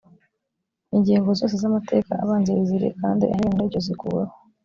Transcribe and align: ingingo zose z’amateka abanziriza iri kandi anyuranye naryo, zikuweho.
ingingo 0.95 1.29
zose 1.39 1.55
z’amateka 1.61 2.11
abanziriza 2.23 2.71
iri 2.77 2.89
kandi 3.01 3.23
anyuranye 3.25 3.55
naryo, 3.57 3.79
zikuweho. 3.85 4.33